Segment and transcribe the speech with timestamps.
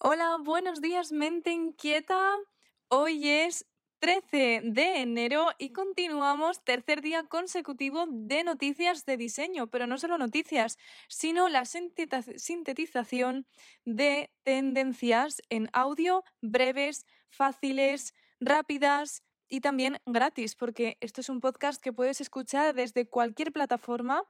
[0.00, 2.36] Hola, buenos días, mente inquieta.
[2.86, 3.66] Hoy es
[3.98, 10.16] 13 de enero y continuamos tercer día consecutivo de noticias de diseño, pero no solo
[10.16, 13.48] noticias, sino la sintetización
[13.84, 21.82] de tendencias en audio breves, fáciles, rápidas y también gratis, porque esto es un podcast
[21.82, 24.22] que puedes escuchar desde cualquier plataforma,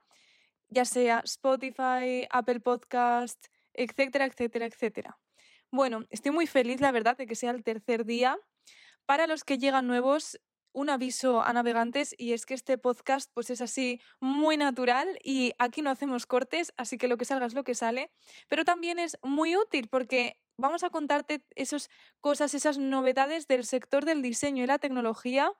[0.69, 3.45] ya sea Spotify, Apple Podcast,
[3.75, 5.19] etcétera, etcétera, etcétera.
[5.71, 8.37] Bueno, estoy muy feliz, la verdad, de que sea el tercer día.
[9.05, 10.39] Para los que llegan nuevos,
[10.73, 15.53] un aviso a navegantes y es que este podcast pues es así muy natural y
[15.59, 18.11] aquí no hacemos cortes, así que lo que salga es lo que sale,
[18.49, 21.89] pero también es muy útil porque vamos a contarte esas
[22.21, 25.51] cosas, esas novedades del sector del diseño y la tecnología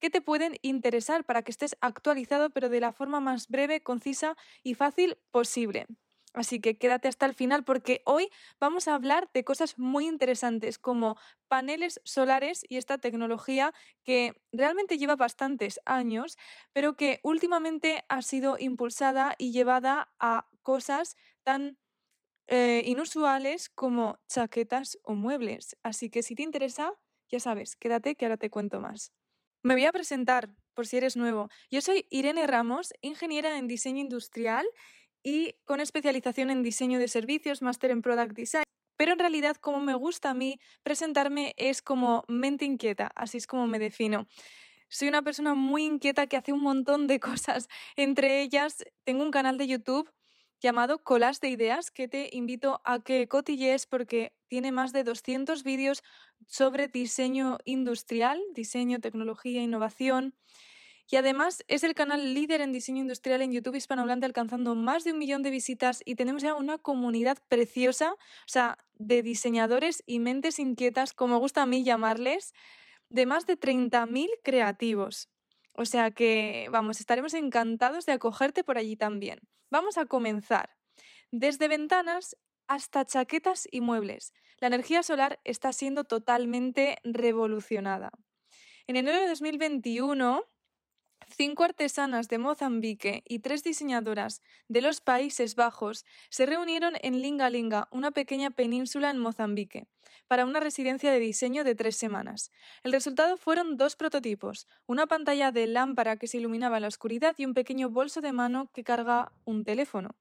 [0.00, 4.36] que te pueden interesar para que estés actualizado pero de la forma más breve, concisa
[4.62, 5.86] y fácil posible.
[6.34, 8.28] Así que quédate hasta el final porque hoy
[8.60, 11.16] vamos a hablar de cosas muy interesantes como
[11.48, 16.36] paneles solares y esta tecnología que realmente lleva bastantes años,
[16.72, 21.78] pero que últimamente ha sido impulsada y llevada a cosas tan
[22.46, 25.76] eh, inusuales como chaquetas o muebles.
[25.82, 26.92] Así que si te interesa,
[27.30, 29.12] ya sabes, quédate que ahora te cuento más.
[29.62, 31.48] Me voy a presentar por si eres nuevo.
[31.70, 34.66] Yo soy Irene Ramos, ingeniera en diseño industrial
[35.24, 38.64] y con especialización en diseño de servicios, máster en Product Design.
[38.96, 43.48] Pero en realidad, como me gusta a mí presentarme, es como mente inquieta, así es
[43.48, 44.28] como me defino.
[44.88, 47.68] Soy una persona muy inquieta que hace un montón de cosas.
[47.96, 50.12] Entre ellas, tengo un canal de YouTube
[50.60, 55.62] llamado Colas de Ideas que te invito a que cotilles porque tiene más de 200
[55.64, 56.02] vídeos
[56.46, 60.34] sobre diseño industrial, diseño, tecnología, innovación.
[61.10, 65.12] Y además es el canal líder en diseño industrial en YouTube hispanohablante, alcanzando más de
[65.12, 70.18] un millón de visitas y tenemos ya una comunidad preciosa, o sea, de diseñadores y
[70.18, 72.54] mentes inquietas, como gusta a mí llamarles,
[73.10, 75.28] de más de 30.000 creativos.
[75.72, 79.40] O sea que, vamos, estaremos encantados de acogerte por allí también.
[79.70, 80.70] Vamos a comenzar.
[81.30, 88.10] Desde ventanas hasta chaquetas y muebles, la energía solar está siendo totalmente revolucionada.
[88.86, 90.44] En enero de 2021,
[91.28, 97.50] Cinco artesanas de Mozambique y tres diseñadoras de los Países Bajos se reunieron en Linga
[97.50, 99.86] Linga, una pequeña península en Mozambique,
[100.28, 102.50] para una residencia de diseño de tres semanas.
[102.82, 107.34] El resultado fueron dos prototipos, una pantalla de lámpara que se iluminaba en la oscuridad
[107.38, 110.16] y un pequeño bolso de mano que carga un teléfono.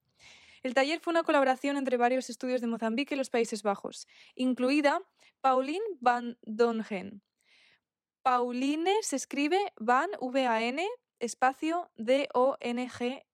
[0.63, 5.02] El taller fue una colaboración entre varios estudios de Mozambique y los Países Bajos, incluida
[5.42, 7.22] Pauline van Dongen,
[8.24, 10.88] Pauline se escribe Van, V-A-N,
[11.20, 13.26] espacio D-O-N-G-E-N.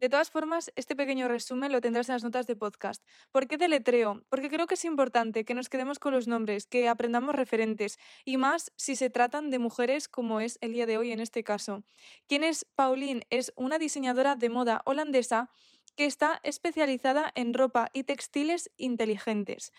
[0.00, 3.04] De todas formas, este pequeño resumen lo tendrás en las notas de podcast.
[3.30, 4.24] ¿Por qué deletreo?
[4.28, 8.36] Porque creo que es importante que nos quedemos con los nombres, que aprendamos referentes, y
[8.36, 11.84] más si se tratan de mujeres como es el día de hoy en este caso.
[12.26, 13.26] ¿Quién es Pauline?
[13.30, 15.50] Es una diseñadora de moda holandesa
[15.98, 19.72] que está especializada en ropa y textiles inteligentes.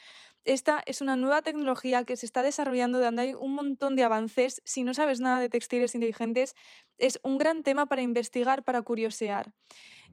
[0.46, 4.62] Esta es una nueva tecnología que se está desarrollando donde hay un montón de avances.
[4.66, 6.56] Si no sabes nada de textiles inteligentes,
[6.98, 9.54] es un gran tema para investigar, para curiosear.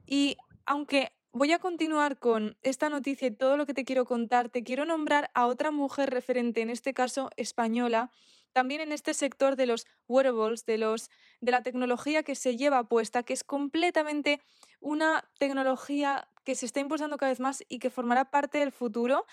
[0.05, 4.49] Y aunque voy a continuar con esta noticia y todo lo que te quiero contar,
[4.49, 8.11] te quiero nombrar a otra mujer referente, en este caso española,
[8.53, 11.09] también en este sector de los wearables, de, los,
[11.41, 14.41] de la tecnología que se lleva puesta, que es completamente
[14.79, 19.25] una tecnología que se está impulsando cada vez más y que formará parte del futuro.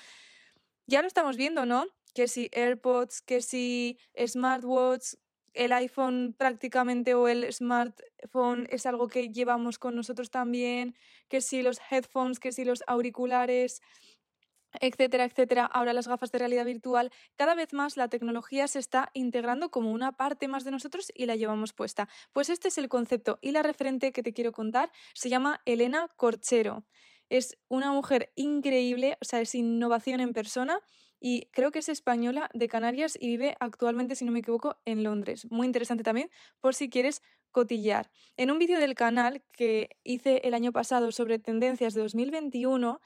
[0.86, 1.86] Ya lo estamos viendo, ¿no?
[2.14, 5.14] Que si AirPods, que si smartwatch,
[5.54, 10.96] el iPhone prácticamente o el smartphone es algo que llevamos con nosotros también,
[11.28, 13.80] que si los headphones, que si los auriculares,
[14.80, 19.10] etcétera, etcétera, ahora las gafas de realidad virtual, cada vez más la tecnología se está
[19.14, 22.08] integrando como una parte más de nosotros y la llevamos puesta.
[22.32, 26.08] Pues este es el concepto y la referente que te quiero contar se llama Elena
[26.16, 26.84] Corchero.
[27.28, 30.80] Es una mujer increíble, o sea, es innovación en persona
[31.20, 35.02] y creo que es española de Canarias y vive actualmente, si no me equivoco, en
[35.02, 35.46] Londres.
[35.50, 36.30] Muy interesante también
[36.60, 38.10] por si quieres cotillar.
[38.36, 43.00] En un vídeo del canal que hice el año pasado sobre tendencias de 2021,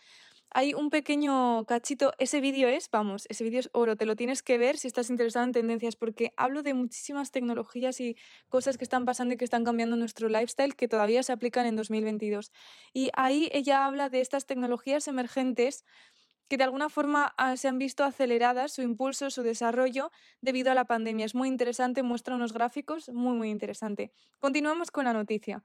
[0.50, 4.42] hay un pequeño cachito, ese vídeo es, vamos, ese vídeo es oro, te lo tienes
[4.42, 8.16] que ver si estás interesado en tendencias, porque hablo de muchísimas tecnologías y
[8.48, 11.76] cosas que están pasando y que están cambiando nuestro lifestyle que todavía se aplican en
[11.76, 12.50] 2022.
[12.94, 15.84] Y ahí ella habla de estas tecnologías emergentes
[16.48, 20.10] que de alguna forma ah, se han visto aceleradas su impulso, su desarrollo
[20.40, 21.26] debido a la pandemia.
[21.26, 24.12] Es muy interesante, muestra unos gráficos muy, muy interesante.
[24.38, 25.62] Continuamos con la noticia.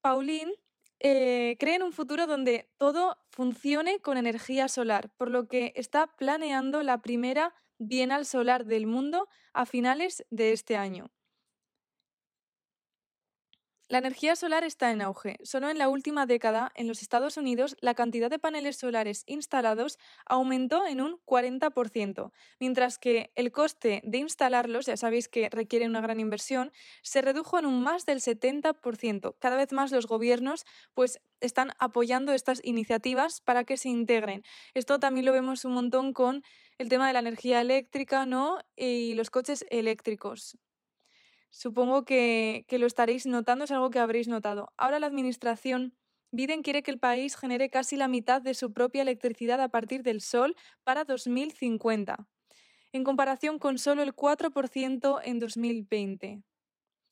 [0.00, 0.52] Pauline
[1.00, 6.82] eh, creen un futuro donde todo funcione con energía solar, por lo que está planeando
[6.82, 11.10] la primera Bienal Solar del mundo a finales de este año.
[13.88, 15.36] La energía solar está en auge.
[15.44, 19.98] Solo en la última década, en los Estados Unidos, la cantidad de paneles solares instalados
[20.24, 26.00] aumentó en un 40%, mientras que el coste de instalarlos, ya sabéis que requiere una
[26.00, 26.72] gran inversión,
[27.02, 29.36] se redujo en un más del 70%.
[29.38, 34.42] Cada vez más los gobiernos pues están apoyando estas iniciativas para que se integren.
[34.74, 36.42] Esto también lo vemos un montón con
[36.78, 38.58] el tema de la energía eléctrica, ¿no?
[38.74, 40.58] Y los coches eléctricos.
[41.50, 44.72] Supongo que, lo estaréis notando, es algo que habréis notado.
[44.76, 45.94] Ahora la Administración
[46.32, 50.02] Biden quiere que el país genere casi la mitad de su propia electricidad a partir
[50.02, 52.28] del sol para 2050,
[52.92, 56.42] en comparación con solo el 4% en 2020.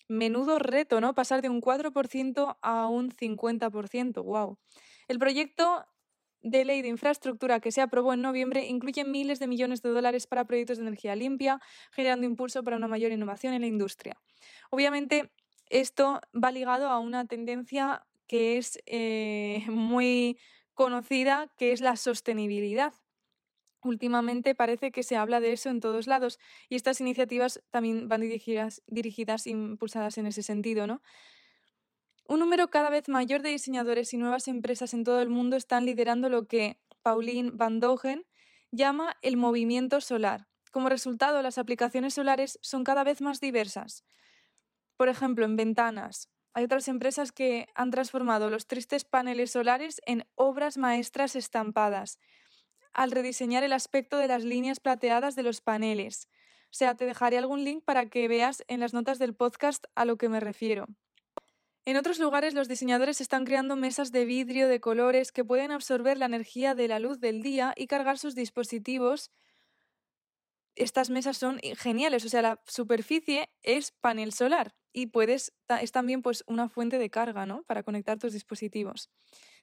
[0.08, 1.14] Menudo reto, ¿no?
[1.14, 4.22] Pasar de un 4% a un 50%.
[4.22, 4.58] ¡Wow!
[5.08, 5.86] El proyecto
[6.44, 10.26] de ley de infraestructura que se aprobó en noviembre incluye miles de millones de dólares
[10.26, 11.60] para proyectos de energía limpia,
[11.90, 14.20] generando impulso para una mayor innovación en la industria.
[14.70, 15.32] Obviamente,
[15.70, 20.38] esto va ligado a una tendencia que es eh, muy
[20.74, 22.92] conocida, que es la sostenibilidad.
[23.82, 26.38] Últimamente parece que se habla de eso en todos lados
[26.68, 31.02] y estas iniciativas también van dirigidas, dirigidas impulsadas en ese sentido, ¿no?
[32.26, 35.84] Un número cada vez mayor de diseñadores y nuevas empresas en todo el mundo están
[35.84, 38.24] liderando lo que Pauline Van Dogen
[38.70, 40.48] llama el movimiento solar.
[40.70, 44.04] Como resultado, las aplicaciones solares son cada vez más diversas.
[44.96, 46.30] Por ejemplo, en ventanas.
[46.54, 52.18] Hay otras empresas que han transformado los tristes paneles solares en obras maestras estampadas,
[52.94, 56.28] al rediseñar el aspecto de las líneas plateadas de los paneles.
[56.66, 60.06] O sea, te dejaré algún link para que veas en las notas del podcast a
[60.06, 60.86] lo que me refiero.
[61.86, 66.16] En otros lugares los diseñadores están creando mesas de vidrio de colores que pueden absorber
[66.16, 69.30] la energía de la luz del día y cargar sus dispositivos.
[70.76, 76.22] Estas mesas son geniales, o sea, la superficie es panel solar y puedes es también
[76.22, 77.64] pues una fuente de carga, ¿no?
[77.64, 79.10] Para conectar tus dispositivos.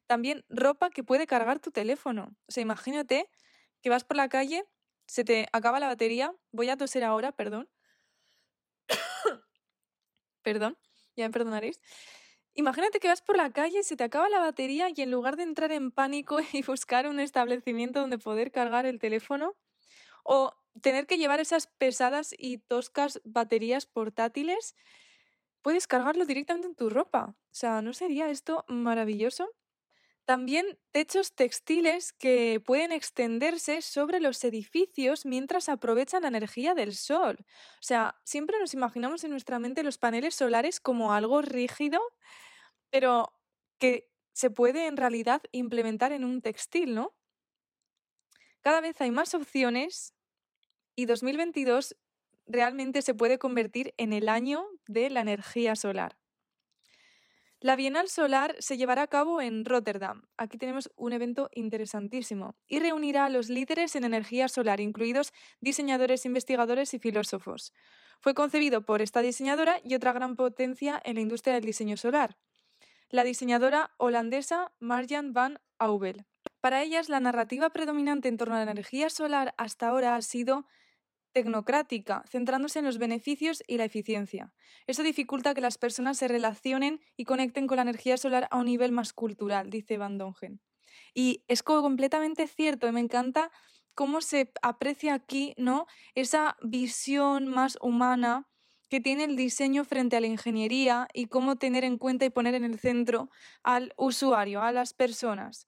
[0.06, 2.35] También ropa que puede cargar tu teléfono.
[2.47, 3.29] O sea, imagínate
[3.81, 4.63] que vas por la calle,
[5.07, 7.68] se te acaba la batería, voy a toser ahora, perdón.
[10.44, 10.77] perdón
[11.15, 11.79] ya me perdonaréis.
[12.53, 15.43] Imagínate que vas por la calle, se te acaba la batería y en lugar de
[15.43, 19.55] entrar en pánico y buscar un establecimiento donde poder cargar el teléfono
[20.23, 24.75] o tener que llevar esas pesadas y toscas baterías portátiles,
[25.61, 27.35] puedes cargarlo directamente en tu ropa.
[27.51, 29.49] O sea, ¿no sería esto maravilloso?
[30.31, 37.36] También techos textiles que pueden extenderse sobre los edificios mientras aprovechan la energía del sol.
[37.42, 42.00] O sea, siempre nos imaginamos en nuestra mente los paneles solares como algo rígido,
[42.89, 43.33] pero
[43.78, 47.13] que se puede en realidad implementar en un textil, ¿no?
[48.62, 50.16] Cada vez hay más opciones
[50.95, 51.98] y 2022
[52.48, 56.20] realmente se puede convertir en el año de la energía solar.
[57.61, 60.23] La Bienal Solar se llevará a cabo en Rotterdam.
[60.35, 66.25] Aquí tenemos un evento interesantísimo y reunirá a los líderes en energía solar, incluidos diseñadores,
[66.25, 67.71] investigadores y filósofos.
[68.19, 72.35] Fue concebido por esta diseñadora y otra gran potencia en la industria del diseño solar,
[73.11, 76.25] la diseñadora holandesa Marjan van Aubel.
[76.61, 80.65] Para ellas, la narrativa predominante en torno a la energía solar hasta ahora ha sido
[81.33, 84.54] tecnocrática, centrándose en los beneficios y la eficiencia.
[84.88, 88.66] Eso dificulta que las personas se relacionen y conecten con la energía solar a un
[88.66, 90.61] nivel más cultural, dice Van Dongen.
[91.14, 93.52] Y es completamente cierto, me encanta
[93.94, 95.88] cómo se aprecia aquí, ¿no?
[96.16, 98.47] Esa visión más humana
[98.90, 102.56] que tiene el diseño frente a la ingeniería y cómo tener en cuenta y poner
[102.56, 103.30] en el centro
[103.64, 105.68] al usuario, a las personas.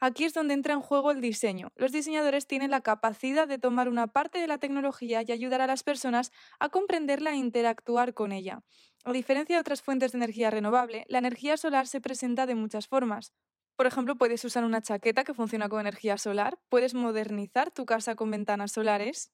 [0.00, 1.72] Aquí es donde entra en juego el diseño.
[1.74, 5.66] Los diseñadores tienen la capacidad de tomar una parte de la tecnología y ayudar a
[5.66, 8.62] las personas a comprenderla e interactuar con ella.
[9.04, 12.86] A diferencia de otras fuentes de energía renovable, la energía solar se presenta de muchas
[12.86, 13.32] formas.
[13.76, 18.14] Por ejemplo, puedes usar una chaqueta que funciona con energía solar, puedes modernizar tu casa
[18.14, 19.32] con ventanas solares.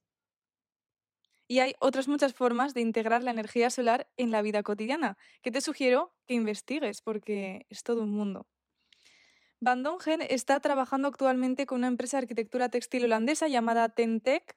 [1.48, 5.50] Y hay otras muchas formas de integrar la energía solar en la vida cotidiana, que
[5.50, 8.46] te sugiero que investigues porque es todo un mundo.
[9.60, 14.56] Van Dongen está trabajando actualmente con una empresa de arquitectura textil holandesa llamada Tentec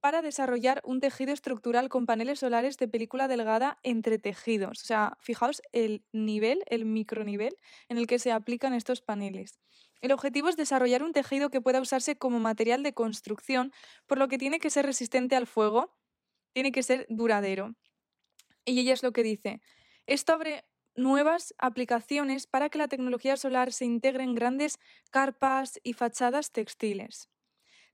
[0.00, 4.82] para desarrollar un tejido estructural con paneles solares de película delgada entre tejidos.
[4.82, 7.56] O sea, fijaos el nivel, el micronivel
[7.88, 9.60] en el que se aplican estos paneles.
[10.00, 13.72] El objetivo es desarrollar un tejido que pueda usarse como material de construcción,
[14.08, 15.94] por lo que tiene que ser resistente al fuego,
[16.52, 17.76] tiene que ser duradero.
[18.64, 19.60] Y ella es lo que dice.
[20.06, 24.78] Esto abre nuevas aplicaciones para que la tecnología solar se integre en grandes
[25.10, 27.30] carpas y fachadas textiles.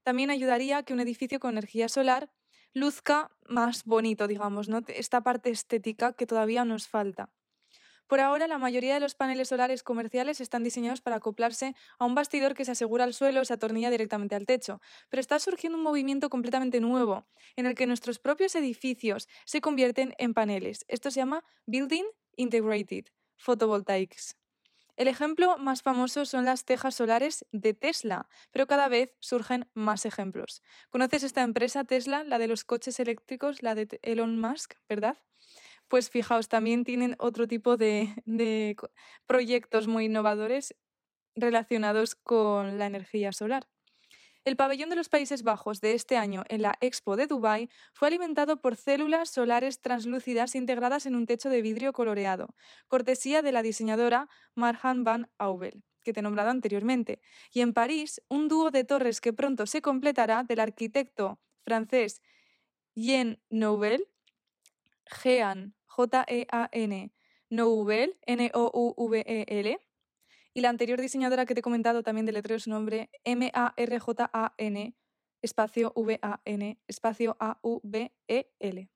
[0.03, 2.31] También ayudaría a que un edificio con energía solar
[2.73, 7.31] luzca más bonito, digamos, esta parte estética que todavía nos falta.
[8.09, 12.15] Por ahora, la mayoría de los paneles solares comerciales están diseñados para acoplarse a un
[12.15, 14.81] bastidor que se asegura al suelo o se atornilla directamente al techo.
[15.11, 20.15] Pero está surgiendo un movimiento completamente nuevo, en el que nuestros propios edificios se convierten
[20.17, 20.87] en paneles.
[20.89, 22.07] Esto se llama Building
[22.39, 24.37] Integrated Photovoltaics.
[24.97, 30.07] El ejemplo más famoso son las tejas solares de Tesla, pero cada vez surgen más
[30.07, 30.63] ejemplos.
[30.91, 35.19] ¿Conoces esta empresa Tesla, la de los coches eléctricos, la de Elon Musk, verdad?
[35.89, 38.77] pues fijaos, también tienen otro tipo de,
[39.27, 40.75] proyectos muy innovadores
[41.35, 43.67] relacionados con la energía solar.
[44.49, 48.09] El pabellón de los Países Bajos de este año en la Expo de Dubái fue
[48.09, 52.55] alimentado por células solares translúcidas integradas en un techo de vidrio coloreado,
[52.87, 57.21] cortesía de la diseñadora Marjan van Aubel, que te he nombrado anteriormente.
[57.53, 62.23] Y en París, un dúo de torres que pronto se completará del arquitecto francés
[62.95, 64.09] Jean Nouvel,
[65.23, 67.13] Jean J-E-A-N,
[67.51, 69.88] Nouvel, N-O-U-V-E-L.
[70.55, 74.95] Y la anterior diseñadora que te he comentado también deletreo su nombre, M-A-R-J-A-N,
[75.43, 78.91] espacio V-A-N, espacio A-U-V-E-L.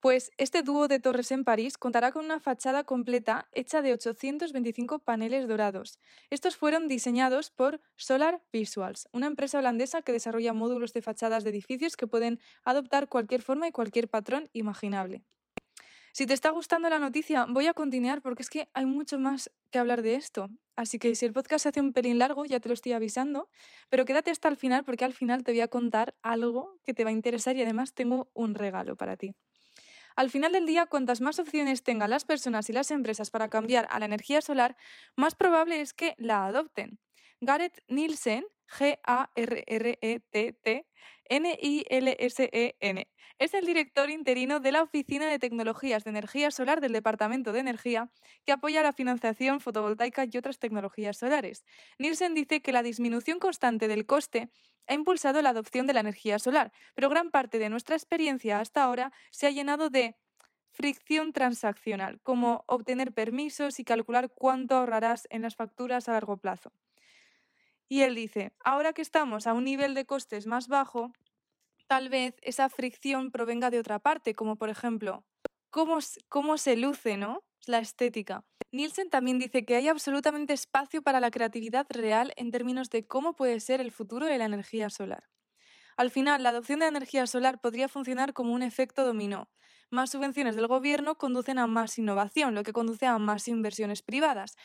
[0.00, 4.98] Pues este dúo de torres en París contará con una fachada completa hecha de 825
[4.98, 5.98] paneles dorados.
[6.28, 11.50] Estos fueron diseñados por Solar Visuals, una empresa holandesa que desarrolla módulos de fachadas de
[11.50, 15.24] edificios que pueden adoptar cualquier forma y cualquier patrón imaginable.
[16.16, 19.50] Si te está gustando la noticia, voy a continuar porque es que hay mucho más
[19.72, 20.48] que hablar de esto.
[20.76, 23.48] Así que si el podcast se hace un pelín largo, ya te lo estoy avisando,
[23.88, 27.02] pero quédate hasta el final porque al final te voy a contar algo que te
[27.02, 29.34] va a interesar y además tengo un regalo para ti.
[30.14, 33.88] Al final del día, cuantas más opciones tengan las personas y las empresas para cambiar
[33.90, 34.76] a la energía solar,
[35.16, 37.00] más probable es que la adopten.
[37.40, 39.26] Gareth Nielsen, G-A-R-R-E-T-T,
[41.28, 43.08] N-I-L-S-E-N.
[43.38, 47.60] Es el director interino de la Oficina de Tecnologías de Energía Solar del Departamento de
[47.60, 48.10] Energía,
[48.44, 51.64] que apoya la financiación fotovoltaica y otras tecnologías solares.
[51.98, 54.50] Nielsen dice que la disminución constante del coste
[54.86, 58.84] ha impulsado la adopción de la energía solar, pero gran parte de nuestra experiencia hasta
[58.84, 60.16] ahora se ha llenado de
[60.70, 66.72] fricción transaccional, como obtener permisos y calcular cuánto ahorrarás en las facturas a largo plazo.
[67.88, 71.12] Y él dice, ahora que estamos a un nivel de costes más bajo,
[71.86, 75.24] tal vez esa fricción provenga de otra parte, como por ejemplo,
[75.70, 75.98] cómo,
[76.28, 77.44] cómo se luce, ¿no?
[77.66, 78.44] La estética.
[78.72, 83.36] Nielsen también dice que hay absolutamente espacio para la creatividad real en términos de cómo
[83.36, 85.28] puede ser el futuro de la energía solar.
[85.96, 89.48] Al final, la adopción de energía solar podría funcionar como un efecto dominó.
[89.90, 94.56] Más subvenciones del gobierno conducen a más innovación, lo que conduce a más inversiones privadas.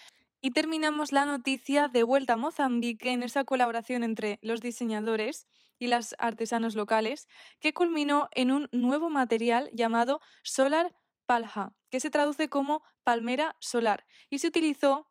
[0.41, 5.87] Y terminamos la noticia de vuelta a Mozambique en esa colaboración entre los diseñadores y
[5.87, 7.27] los artesanos locales,
[7.59, 14.05] que culminó en un nuevo material llamado Solar Palha, que se traduce como palmera solar,
[14.29, 15.09] y se utilizó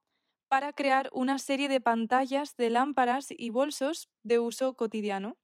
[0.48, 5.36] para crear una serie de pantallas de lámparas y bolsos de uso cotidiano.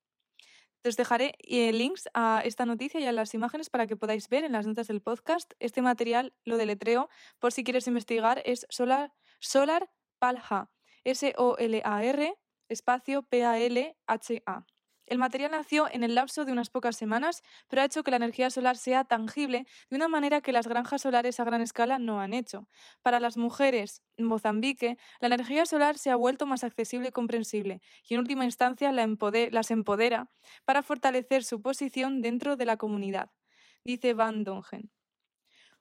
[0.82, 4.44] Os dejaré eh, links a esta noticia y a las imágenes para que podáis ver
[4.44, 5.52] en las notas del podcast.
[5.58, 10.70] Este material lo deletreo por si quieres investigar, es Solar Solar Palha,
[11.04, 12.34] S-O-L-A-R,
[12.68, 14.66] espacio P-A-L-H-A.
[15.06, 18.16] El material nació en el lapso de unas pocas semanas, pero ha hecho que la
[18.16, 22.20] energía solar sea tangible de una manera que las granjas solares a gran escala no
[22.20, 22.68] han hecho.
[23.02, 27.82] Para las mujeres en Mozambique, la energía solar se ha vuelto más accesible y comprensible,
[28.08, 30.30] y en última instancia las empodera
[30.64, 33.30] para fortalecer su posición dentro de la comunidad,
[33.84, 34.93] dice Van Dongen.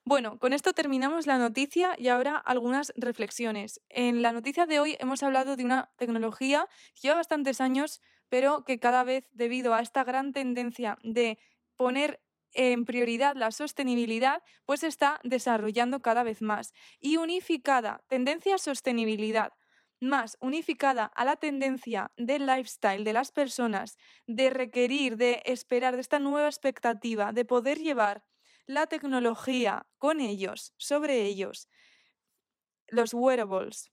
[0.06, 3.82] Bueno, con esto terminamos la noticia y ahora algunas reflexiones.
[3.90, 8.66] En la noticia de hoy hemos hablado de una tecnología que lleva bastantes años, pero
[8.66, 11.40] que cada vez, debido a esta gran tendencia de
[11.78, 16.74] poner en prioridad la sostenibilidad, pues se está desarrollando cada vez más.
[17.00, 19.54] Y unificada, tendencia a sostenibilidad,
[20.02, 26.02] más unificada a la tendencia del lifestyle de las personas, de requerir, de esperar, de
[26.02, 28.26] esta nueva expectativa, de poder llevar
[28.66, 31.68] la tecnología con ellos, sobre ellos,
[32.88, 33.92] los wearables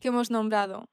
[0.00, 0.88] que hemos nombrado.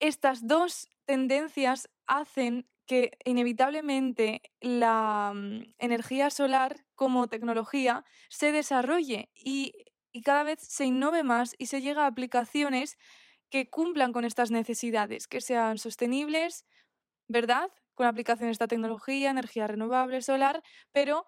[0.00, 9.72] Estas dos tendencias hacen que inevitablemente la mm, energía solar como tecnología se desarrolle y,
[10.12, 12.96] y, cada vez se innove más y se llega a aplicaciones
[13.50, 16.64] que cumplan con estas necesidades, que sean sostenibles,
[17.28, 17.70] ¿verdad?
[17.94, 21.26] Con aplicación de esta tecnología, energía renovable, solar, pero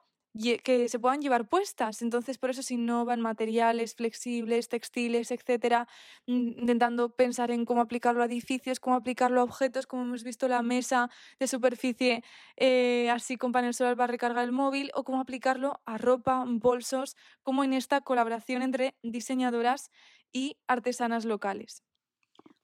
[0.65, 2.03] que se puedan llevar puestas.
[2.03, 5.89] Entonces, por eso se innovan materiales flexibles, textiles, etcétera,
[6.27, 10.63] intentando pensar en cómo aplicarlo a edificios, cómo aplicarlo a objetos, como hemos visto la
[10.63, 12.23] mesa de superficie
[12.57, 17.17] eh, así con panel solar para recargar el móvil, o cómo aplicarlo a ropa, bolsos,
[17.43, 19.91] como en esta colaboración entre diseñadoras
[20.33, 21.90] y artesanas locales.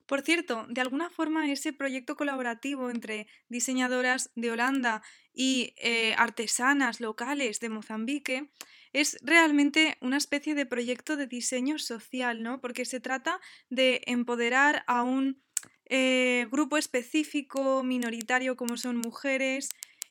[0.06, 5.02] Por cierto, de alguna forma ese proyecto colaborativo entre diseñadoras de Holanda
[5.34, 8.50] y eh, artesanas locales de Mozambique
[8.92, 12.60] es realmente una especie de proyecto de diseño social, ¿no?
[12.60, 15.42] Porque se trata de empoderar a un
[15.86, 19.68] eh, grupo específico, minoritario, como son mujeres,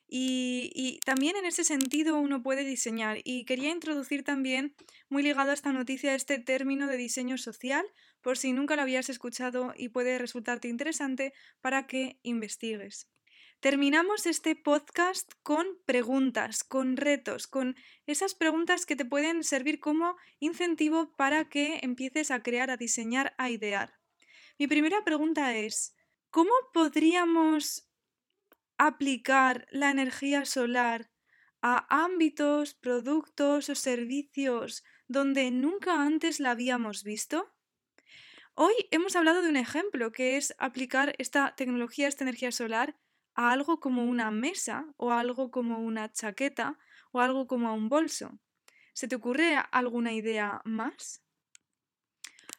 [0.08, 3.18] y, y, también en ese sentido uno puede diseñar.
[3.24, 4.76] Y quería introducir también,
[5.10, 7.86] muy ligado a esta noticia, este término de diseño social,
[8.26, 13.08] por si nunca lo habías escuchado y puede resultarte interesante para que investigues.
[13.60, 17.76] Terminamos este podcast con preguntas, con retos, con
[18.08, 23.36] esas preguntas que te pueden servir como incentivo para que empieces a crear, a diseñar,
[23.38, 23.94] a idear.
[24.58, 25.96] Mi primera pregunta es,
[26.32, 27.88] ¿cómo podríamos
[28.80, 31.12] aplicar la energía solar
[31.62, 37.55] a ámbitos, productos o servicios donde nunca antes la habíamos visto?
[38.58, 42.96] Hoy hemos hablado de un ejemplo, que es aplicar esta tecnología, esta energía solar,
[43.34, 46.80] a algo como una mesa o algo como una chaqueta
[47.12, 48.40] o algo como a un bolso.
[48.94, 51.22] ¿Se te ocurre alguna idea más?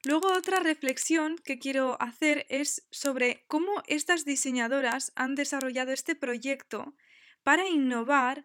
[0.04, 6.94] Luego otra reflexión que quiero hacer es sobre cómo estas diseñadoras han desarrollado este proyecto
[7.42, 8.44] para innovar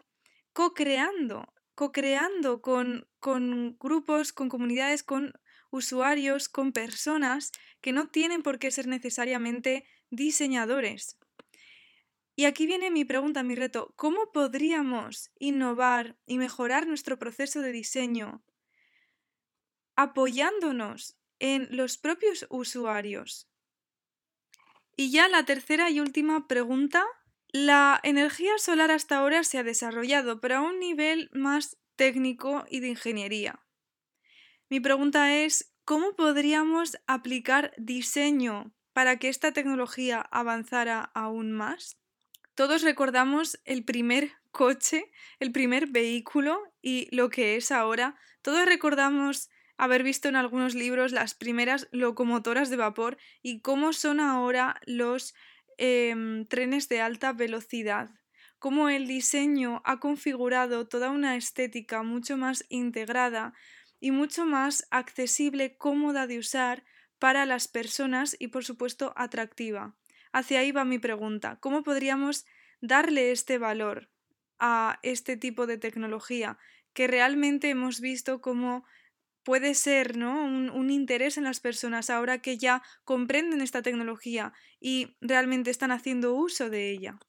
[0.54, 5.34] co-creando, co-creando con, con grupos, con comunidades, con
[5.72, 7.52] usuarios, con personas
[7.82, 11.18] que no tienen por qué ser necesariamente diseñadores.
[12.36, 17.72] Y aquí viene mi pregunta, mi reto, ¿cómo podríamos innovar y mejorar nuestro proceso de
[17.72, 18.44] diseño
[19.96, 23.48] apoyándonos en los propios usuarios?
[24.96, 27.06] Y ya la tercera y última pregunta.
[27.50, 32.80] La energía solar hasta ahora se ha desarrollado, pero a un nivel más técnico y
[32.80, 33.60] de ingeniería.
[34.72, 41.98] Mi pregunta es, ¿cómo podríamos aplicar diseño para que esta tecnología avanzara aún más?
[42.56, 48.16] Todos recordamos el primer coche, el primer vehículo y lo que es ahora.
[48.42, 54.22] Todos recordamos haber visto en algunos libros las primeras locomotoras de vapor y cómo son
[54.22, 55.36] ahora los
[55.80, 58.10] em, trenes de alta velocidad.
[58.58, 63.54] Cómo el diseño ha configurado toda una estética mucho más integrada
[64.02, 66.84] y mucho más accesible, cómoda de usar
[67.20, 69.96] para las personas y por supuesto atractiva.
[70.34, 71.58] Hacia ahí va mi pregunta.
[71.62, 72.46] ¿Cómo podríamos
[72.82, 74.10] darle este valor
[74.60, 76.58] a este tipo de tecnología
[76.94, 78.84] que realmente hemos visto como
[79.44, 80.44] puede ser ¿no?
[80.44, 85.92] un, un, interés en las personas ahora que ya comprenden esta tecnología y realmente están
[85.92, 87.20] haciendo uso de ella.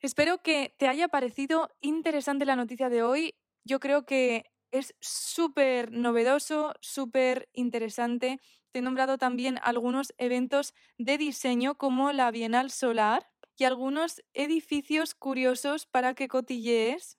[0.00, 3.34] Espero que te haya parecido interesante la noticia de hoy.
[3.64, 8.40] Yo creo que es súper novedoso, súper interesante.
[8.72, 15.14] Te he nombrado también algunos eventos de diseño como la Bienal Solar y algunos edificios
[15.14, 17.18] curiosos para que cotillees,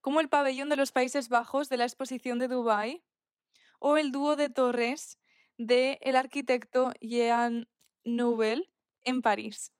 [0.00, 3.04] como el pabellón de los Países Bajos de la exposición de Dubái
[3.80, 5.18] o el dúo de torres
[5.58, 7.68] del el arquitecto Jean
[8.04, 8.70] Nouvel
[9.02, 9.72] en París.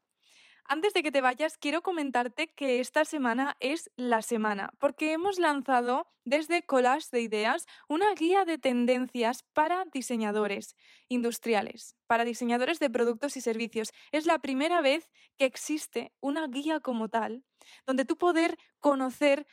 [0.71, 5.39] Antes de que te vayas, quiero comentarte que esta semana es la semana, porque hemos
[5.39, 10.77] lanzado desde Collage de Ideas una guía de tendencias para diseñadores
[11.09, 13.95] industriales, para diseñadores de productos y servicios.
[14.13, 17.45] Es la primera vez que existe una guía como tal,
[17.87, 19.47] donde tú poder conocer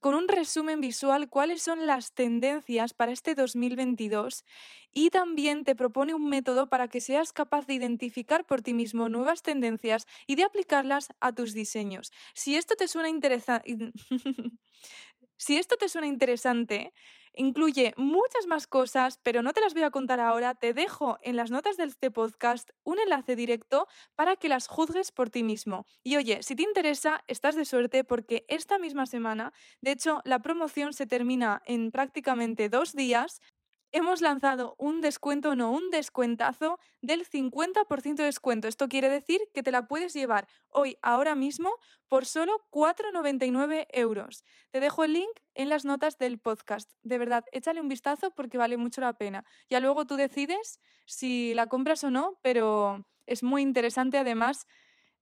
[0.00, 4.44] con un resumen visual cuáles son las tendencias para este 2022
[4.92, 9.08] y también te propone un método para que seas capaz de identificar por ti mismo
[9.08, 12.12] nuevas tendencias y de aplicarlas a tus diseños.
[12.34, 13.92] Si esto te suena interesante,
[15.36, 16.92] si esto te suena interesante,
[17.34, 20.54] Incluye muchas más cosas, pero no te las voy a contar ahora.
[20.54, 25.12] Te dejo en las notas de este podcast un enlace directo para que las juzgues
[25.12, 25.86] por ti mismo.
[26.02, 30.40] Y oye, si te interesa, estás de suerte porque esta misma semana, de hecho, la
[30.40, 33.40] promoción se termina en prácticamente dos días
[33.92, 38.66] hemos lanzado un descuento, no, un descuentazo del 50% de descuento.
[38.66, 41.70] Esto quiere decir que te la puedes llevar hoy, ahora mismo,
[42.08, 44.44] por solo 4,99 euros.
[44.70, 46.90] Te dejo el link en las notas del podcast.
[47.02, 49.44] De verdad, échale un vistazo porque vale mucho la pena.
[49.68, 54.18] Ya luego tú decides si la compras o no, pero es muy interesante.
[54.18, 54.66] Además,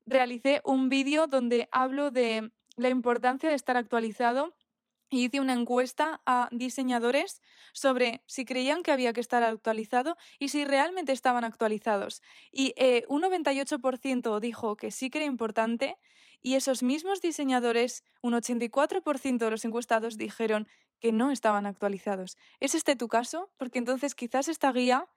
[0.06, 4.54] realicé un vídeo donde hablo de la importancia de estar actualizado
[5.10, 7.42] y hice una encuesta a diseñadores
[7.72, 12.22] sobre si creían que había que estar actualizado y si realmente estaban actualizados.
[12.52, 15.98] Y eh, un 98% dijo que sí que era importante
[16.42, 20.68] y esos mismos diseñadores, un 84% de los encuestados dijeron
[21.00, 22.38] que no estaban actualizados.
[22.60, 23.50] ¿Es este tu caso?
[23.58, 25.08] Porque entonces quizás esta guía,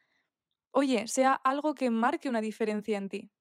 [0.72, 3.32] oye, sea algo que marque una diferencia en ti.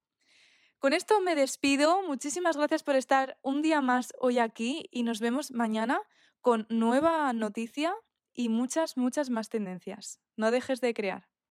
[0.79, 2.03] Con esto me despido.
[2.03, 6.01] Muchísimas gracias por estar un día más hoy aquí y nos vemos mañana
[6.43, 7.95] con nueva noticia
[8.35, 10.21] y muchas, muchas más tendencias.
[10.37, 11.32] No dejes de crear.